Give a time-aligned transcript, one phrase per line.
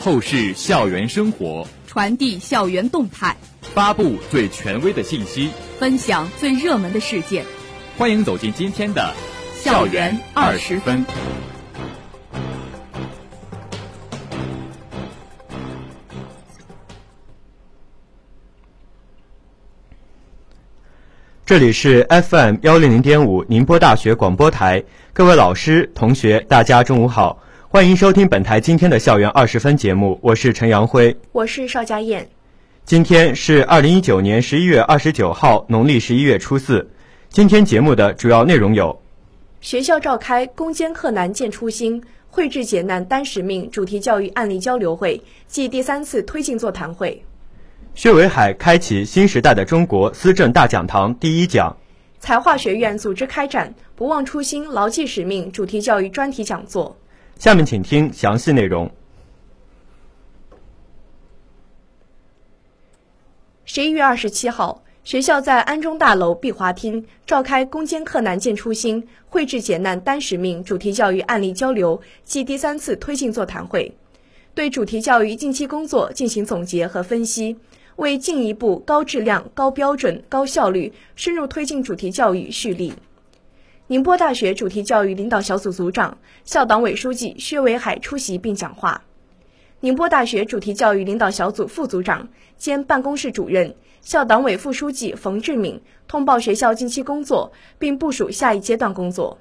[0.00, 7.44] 透视校园生活，传递校园动态，发布最权威的信息，分享最热门的事件。
[7.98, 9.12] 欢迎走进今天的
[9.56, 11.04] 校园二十分。
[21.44, 27.42] 这里是 FM 幺零零点五宁波大学广播台，各位老师、同学，大家中午好，
[27.72, 32.28] 欢迎收听本台今天的校园二十分节目，我是陈阳辉，我是邵佳燕。
[32.84, 36.84] 今天是二零一九年十一月二十九号，农历十一月初四。
[37.28, 39.00] 今天节目的主要内容有：
[39.60, 47.22] 学校召开“攻坚克难见初心，绘制解难担使命”主题教育案例交流会暨第三次推进座谈会。
[47.94, 51.76] 薛伟海开启新时代的中国思政大讲堂第一讲，
[52.18, 56.96] 财化学院组织开展“不忘初心，牢记使命”主题教育专题讲座。
[57.40, 58.90] 下面请听详细内容。
[63.64, 73.90] 十一月二十七号，学校在安中大楼碧华厅召开“攻坚克难见初心，绘制解难担使命”主题教育案例交流暨第三次推进座谈会，
[74.54, 77.56] 对主题教育近期工作进行总结和分析。
[77.96, 82.94] 为进一步高质量、高标准、高效率深入推进主题教育蓄力，
[83.90, 89.02] 宁波大学主题教育领导小组组长、校党委书记薛伟海出席并讲话。
[89.80, 99.38] 宁波大学主题教育领导小组副组长兼办公室主任、校党委副书记冯志敏通报学校近期工作，并部署下一阶段工作。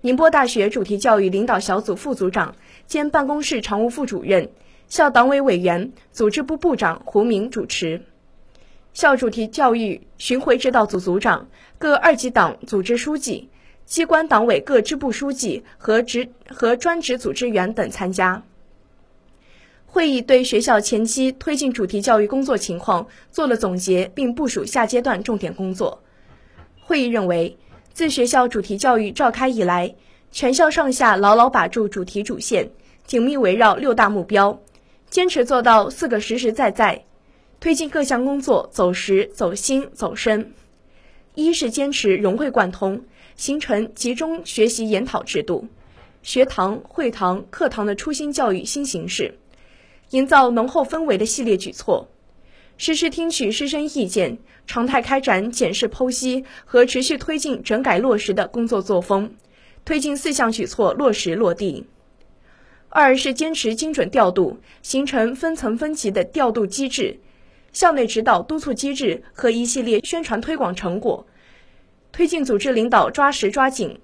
[0.00, 2.56] 宁波大学主题教育领导小组副组长
[2.88, 4.50] 兼办公室常务副主任。
[4.88, 8.02] 校党委委员、组织部部长胡明主持，
[8.92, 11.46] 校主题教育巡回指导组组长、
[11.78, 13.48] 各二级党组织书记、
[13.84, 18.42] 机关党委各支部书记和职和专职组织员等参加。
[19.86, 26.02] 会议对学校前期推进主题教育工作情况做了总结，并部署下阶段重点工作。
[26.80, 27.58] 会议认为，
[27.92, 29.94] 自学校主题教育召开以来，
[30.30, 32.70] 全校上下牢牢把住主题主线，
[33.04, 34.58] 紧密围绕六大目标。
[35.10, 37.04] 坚持做到四个实实在在，
[37.60, 40.54] 推进各项工作走实、走心、走深。
[41.34, 43.04] 一是坚持融会贯通，
[43.36, 45.66] 形成集中学习研讨制度，
[46.22, 49.38] 学堂、会堂、课堂的初心教育新形式，
[50.10, 52.08] 营造浓厚氛围的系列举措，
[52.76, 59.34] 实时听取师生意见，常态开展检视剖析和持续推进整改落实的工作作风，
[59.84, 61.86] 推进四项举措落实落地。
[62.88, 67.18] 二是坚持精准调度，形成分层分级的调度机制，
[67.72, 71.26] 校内指导督促机制和一系列宣传推广成果，
[72.12, 73.98] 推进组织领导抓实抓紧。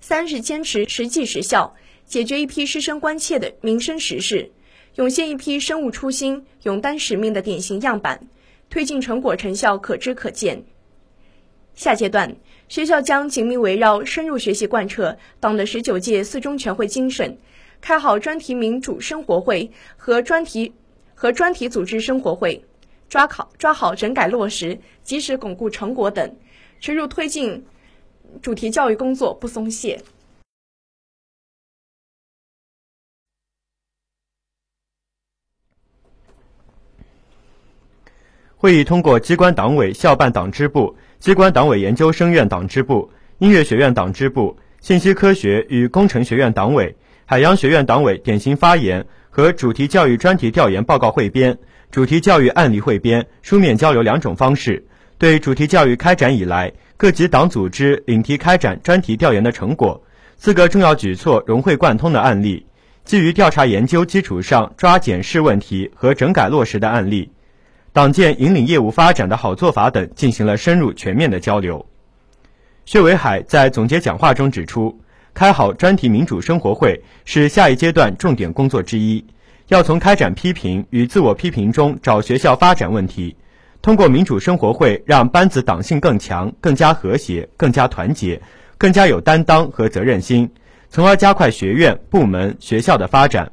[0.00, 1.74] 三是坚持实际实效，
[2.04, 4.50] 解决一批师生关切的民生实事，
[4.96, 8.26] 涌现一批生物初心、勇担使命的典型样板，
[8.68, 10.64] 推进成果成效可知可见。
[11.74, 12.36] 下阶段，
[12.68, 17.38] 学校将紧密围绕深入学习贯彻党的十九届四中全会精神。
[17.80, 20.72] 开好专题民主生活会和专题
[21.14, 22.64] 和专题组织生活会，
[23.12, 26.34] 抓考抓好整改落实，及时巩固成果等，
[26.80, 27.62] 深入推进
[28.40, 30.02] 主题教育工作不松懈。
[38.56, 46.96] 会议通过机关党委校办党支部、机关党委研究生院党支部、音乐学院党支部、信息科学与工程学院党委。
[47.24, 51.56] 海洋学院党委典型发言和主题教育专题调研报告汇编、
[51.90, 54.84] 主题教育案例汇编、书面交流两种方式，
[55.18, 60.02] 对主题教育开展以来各级党组织领题开展专题调研的成果、
[60.36, 62.66] 四个重要举措融会贯通的案例、
[63.04, 67.30] 基于调查研究基础上抓检视问题和整改落实的案例、
[67.92, 71.86] 党建引领业务发展的好做法等，进行了深入全面的交流。
[72.84, 74.98] 薛伟海在总结讲话中指出。
[75.34, 79.24] 开好专题民主生活会是下一阶段重点工作之一，
[79.68, 83.34] 要从开展批评与自我批评中找学校发展问题，
[83.80, 88.40] 通过民主生活会让班子党性更强、更加和谐、更加团结、
[88.76, 90.50] 更加有担当和责任心，
[90.90, 93.50] 从而加快学院、部门、学校的发展。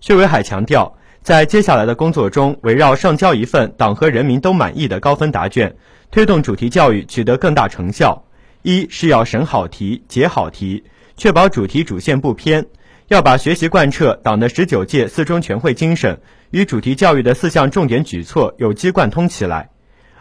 [0.00, 5.76] 薛伟海强调，在接下来的工作中，围绕上交一份党和人民都满意的高分答卷，
[6.10, 8.24] 推动主题教育取得更大成效。
[8.66, 10.82] 一是要审好题、解好题，
[11.16, 12.66] 确保主题主线不偏，
[13.06, 16.20] 要把学习贯彻党的十九届四中全会精神
[16.50, 19.70] 与主题教育的四项重点举措有机贯通起来。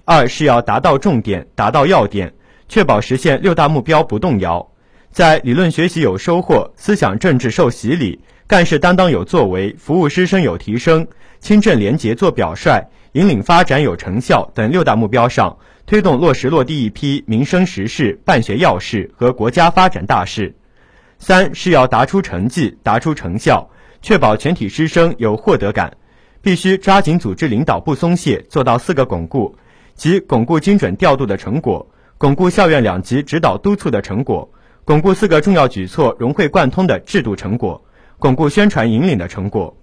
[0.03, 2.31] 二是要达到重点、达到要点，
[2.69, 4.69] 确保实现六大目标不动摇。
[5.15, 11.07] 在理论学习有收获、思想政治受洗礼、干事担当有作为、服务师生有提升、
[11.39, 20.53] 清正廉洁做表率、引领发展有成效等六大目标上，推动落实落地一批民生实事、办学要事和国家发展大事。
[21.17, 23.69] 三是要达出成绩、达出成效，
[24.01, 25.95] 确保全体师生有获得感。
[26.41, 29.55] 必须抓紧组织领导不松懈，做到四个巩固，
[29.95, 34.51] 即巩固精准调度的成果，巩固校院两级指导督促的成果，
[34.85, 37.83] 巩固四个重要举措融会贯通的制度成果，
[38.19, 39.75] 巩固宣传引领的成果。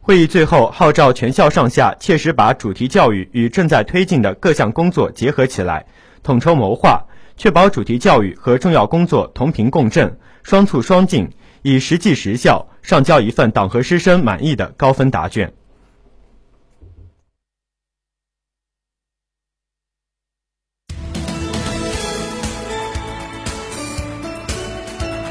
[0.00, 5.86] 会议最后号召全校上下切实把主题教育与正在推进的各项工作结合起来，
[6.22, 7.04] 统筹谋划，
[7.36, 11.28] 确保主题教育和重要工作同频共振，双促双进。
[11.62, 15.52] 以实际实效上交一份党和师生满意的高分答卷。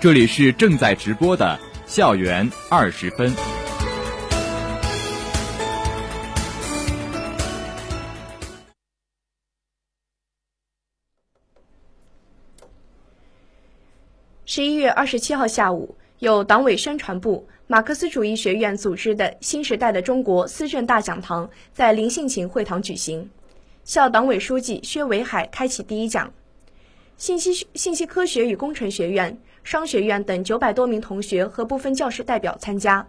[0.01, 3.29] 这里是正在直播的校园二十分。
[14.45, 15.97] 十一月二十七号下午。
[16.19, 23.29] 由党委宣传部、马克思主义学院组织的新时代的中国思政大讲堂在林信勤会堂举行，
[23.83, 26.33] 校党委书记薛维海开启第一讲。
[27.19, 33.05] 信息信息科学与工程学院、商学院等九百多名同学和部分教师代表参加。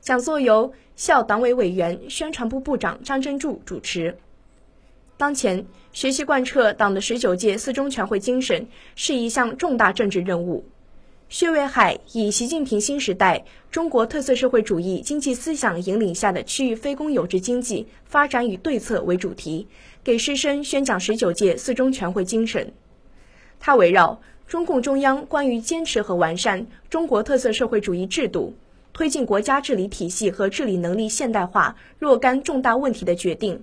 [0.00, 4.16] 讲座由校党委委员、宣传部部长张真柱主持。
[5.16, 10.64] 当前，学习贯彻党的十九届四中全会精神是一项重大政治任务。
[11.28, 19.66] 薛维海以习近平新时代中国特色社会主义经济思想引领下的区域非公有制经济发展与对策为主题，
[20.04, 22.72] 给师生宣讲十九届四中全会精神。
[23.64, 28.52] 他围绕中共中央关于坚持和完善中国特色社会主义制度、
[28.92, 33.62] 推进国家治理体系和治理能力现代化若干重大问题的决定，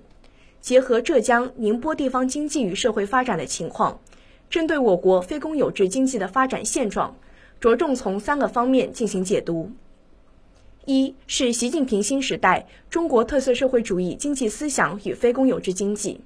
[0.62, 4.00] 结合浙江、宁波地方经济与社会发展的情况，
[4.48, 7.14] 针对我国非公有制经济的发展现状。
[7.60, 9.70] 着重从三个方面进行解读：
[10.86, 16.22] 一是习近平新时代中国特色社会主义经济思想与非公有制经济；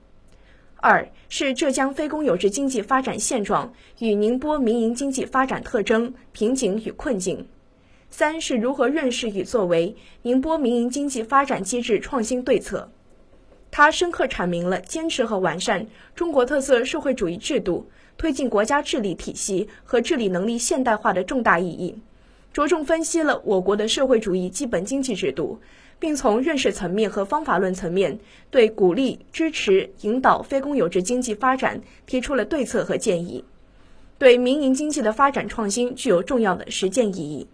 [0.84, 7.38] 二是浙江非公有制经济发展现状与宁波民营经济发展特征、瓶颈与困境；
[8.10, 12.86] 三是如何认识与作为宁波民营经济发展机制创新对策。
[13.70, 17.88] 他深刻阐明了坚持和完善中国特色社会主义制度。
[18.16, 21.96] 推进国家治理体系和治理能力现代化的重大意义，
[22.52, 25.58] 着重分析了我国的社会主义基本经济制度，
[25.98, 28.18] 并从认识层面和方法论层面
[28.50, 33.44] 对鼓励、支持、引导非公有制经济发展提出了对策和建议，
[34.18, 37.46] 对民营经济的发展创新具有重要的实践意义。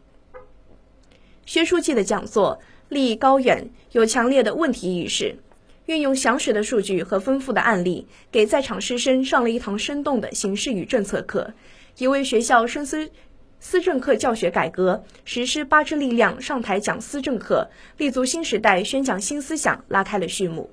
[1.47, 5.37] 薛书记的讲座立意高远，有强烈的问题意识。
[5.87, 11.53] 运用详实的数据和丰富的案例，给在场师生上了一堂生动的形势与政策课，
[11.99, 13.11] 也为学校深思
[13.63, 17.69] 思政课教学改革、实施八支力量上台讲思政课、
[17.99, 20.71] 立足新时代宣讲新思想拉开了序幕。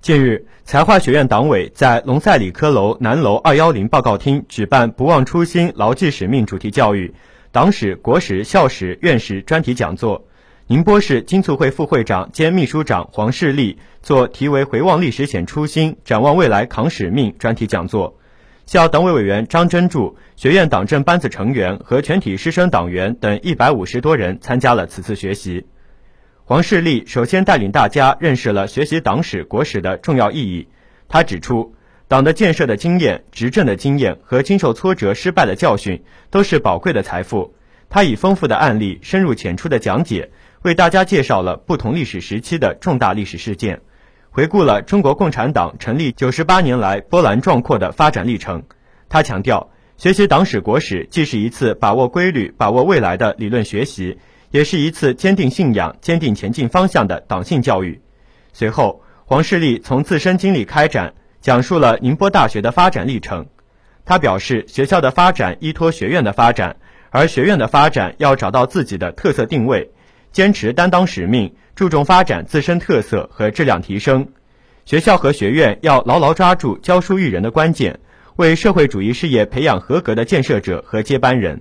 [0.00, 7.14] 近日，财化学院党委在龙赛理科楼南楼二幺零报告厅举办“不忘初心，牢记使命”主题教育。
[7.52, 10.26] 党史、国史、校史、院史专题讲座，
[10.72, 18.18] 宁波市金促会副会长兼秘书长黄世立做题为“回望历史显初心，展望未来扛使命”专题讲座。
[18.64, 25.66] 校党委委员张真柱、学院党政班子成员和全体师生党员等一百五十多人参加了此次学习。
[26.42, 30.68] 黄世立首先带领大家认识了学习党史、国史的重要意义。
[31.06, 31.74] 他指出。
[32.08, 37.54] 党的建设的经验、执政的经验和经受挫折、失败的教训，都是宝贵的财富。
[37.88, 40.30] 他以丰富的案例、深入浅出的讲解，
[40.62, 43.80] 为大家介绍了不同历史时期的重大历史事件，
[44.30, 48.62] 回顾了中国共产党成立九十八年来波澜壮阔的发展历程。
[49.08, 54.18] 他强调，学习党史、国史，既是一次把握规律、把握未来的理论学习，
[54.50, 58.00] 也是一次坚定信仰、坚定前进方向的党性教育。
[58.52, 61.14] 随后，黄世立从自身经历开展。
[61.40, 63.44] 讲述了宁波大学的发展历程。
[64.04, 66.76] 他表示，学校的发展依托学院的发展，
[67.10, 69.90] 而学院的发展要找到自己的特色定位，
[70.32, 74.26] 坚持担当使命，注重发展自身特色和质量提升。
[74.84, 78.00] 学校和学院要牢牢抓住教书育人的关键，
[78.36, 81.60] 为社会主义事业培养合格的建设者和接班人。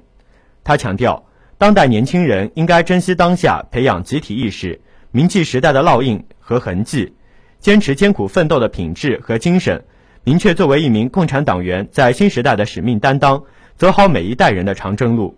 [0.63, 1.25] 他强调，
[1.57, 4.79] 当代年轻人应该珍惜当下，培养集体意识，
[5.11, 7.13] 铭记时代的烙印和痕迹。
[7.59, 9.83] 坚持艰苦奋斗的品质和精神，
[10.23, 13.43] 明确作为一名共产党员在新时代的使命担当，
[13.75, 15.37] 走好每一代人的长征路。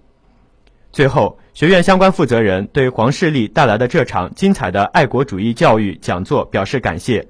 [0.93, 7.27] 最后，学院相关负责人对黄世立带来的这场精彩的爱国主义教育讲座表示感谢，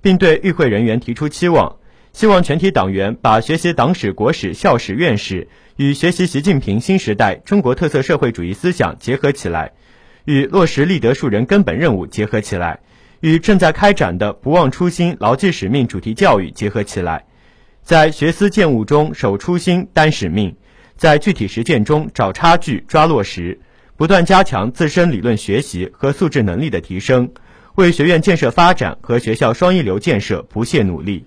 [0.00, 1.74] 并对与会人员提出期望，
[2.12, 9.72] 希望全体党员把学习党史、国史、校史、院史与学习习近平新时代中国特色社会主义思想结合起来，
[10.24, 12.78] 与落实立德树人根本任务结合起来，
[13.18, 17.24] 与正在开展的不忘初心、牢记使命主题教育结合起来，
[17.82, 20.54] 在学思践悟中守初心、担使命。
[21.00, 23.58] 在具体实践中找差距、抓落实，
[23.96, 27.32] 不断加强自身理论学习和素质能力的提升，
[27.74, 31.24] 为学院建设发展和学校双一流建设不懈努力。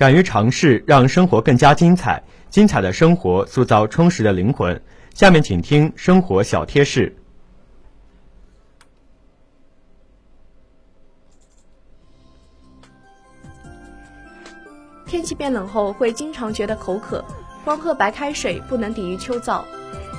[0.00, 2.22] 敢于尝试，让生活更加精彩。
[2.48, 4.82] 精彩的生活塑造充实的灵魂。
[5.12, 7.14] 下面请听生活小贴士。
[15.04, 17.22] 天气变冷后，会经常觉得口渴，
[17.62, 19.62] 光喝白开水不能抵御秋燥，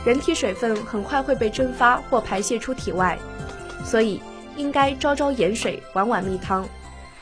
[0.06, 3.18] 人体水分很快会被蒸发或排泄出体外，
[3.84, 4.22] 所以
[4.56, 6.64] 应该朝朝盐水，晚晚蜜汤。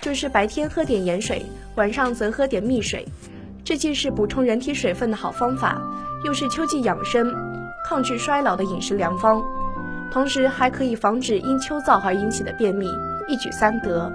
[0.01, 3.05] 就是白天喝点盐水，晚上则喝点蜜水，
[3.65, 5.81] 这既是补充人体水分的好方法，
[6.23, 7.33] 又是秋季养生、
[7.85, 9.43] 抗拒衰老的饮食良方，
[10.09, 12.87] 同时还可以防止因秋燥而引起的便秘，
[13.27, 14.11] 一举三得。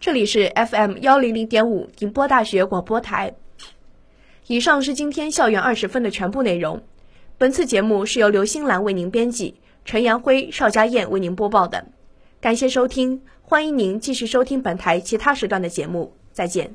[0.00, 3.32] 这里是 FM 幺零零点五宁波大学广播台。
[4.48, 6.82] 以上是今天校园二十分的全部内容。
[7.38, 9.54] 本次节目是由刘星兰为您编辑。
[9.84, 11.86] 陈阳辉、邵家燕为您播报的，
[12.40, 16.74] 感谢收听，欢迎您继续收听本台其他时段的节目，再见。